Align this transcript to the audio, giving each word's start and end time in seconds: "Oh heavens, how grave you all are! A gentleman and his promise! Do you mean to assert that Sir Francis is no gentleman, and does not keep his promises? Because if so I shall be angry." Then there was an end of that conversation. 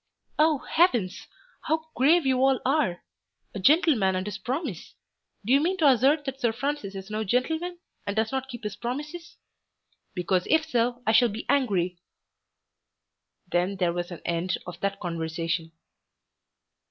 "Oh 0.39 0.57
heavens, 0.67 1.27
how 1.65 1.85
grave 1.95 2.25
you 2.25 2.39
all 2.43 2.59
are! 2.65 3.03
A 3.53 3.59
gentleman 3.59 4.15
and 4.15 4.25
his 4.25 4.39
promise! 4.39 4.95
Do 5.45 5.53
you 5.53 5.61
mean 5.61 5.77
to 5.77 5.87
assert 5.87 6.25
that 6.25 6.41
Sir 6.41 6.51
Francis 6.51 6.95
is 6.95 7.11
no 7.11 7.23
gentleman, 7.23 7.77
and 8.07 8.15
does 8.15 8.31
not 8.31 8.49
keep 8.49 8.63
his 8.63 8.75
promises? 8.75 9.37
Because 10.15 10.47
if 10.49 10.65
so 10.65 11.03
I 11.05 11.11
shall 11.11 11.29
be 11.29 11.45
angry." 11.47 11.99
Then 13.51 13.75
there 13.75 13.93
was 13.93 14.09
an 14.09 14.21
end 14.25 14.57
of 14.65 14.79
that 14.79 14.99
conversation. 14.99 15.71